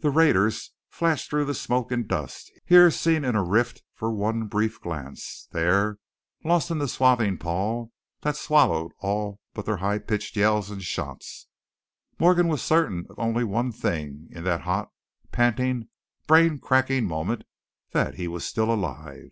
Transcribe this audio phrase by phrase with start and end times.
[0.00, 4.48] The raiders flashed through the smoke and dust, here seen in a rift for one
[4.48, 5.98] brief glance, there
[6.42, 11.46] lost in the swathing pall that swallowed all but their high pitched yells and shots.
[12.18, 14.90] Morgan was certain of only one thing in that hot,
[15.30, 15.88] panting,
[16.26, 17.44] brain cracking moment
[17.92, 19.30] that he was still alive.